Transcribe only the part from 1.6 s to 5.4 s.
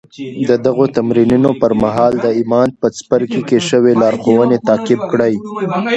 پر مهال د ايمان په څپرکي کې شوې لارښوونې تعقيب کړئ.